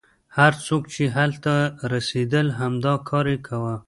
[0.37, 1.53] هغه څوک چې هلته
[1.93, 3.75] رسېدل همدا کار یې کاوه.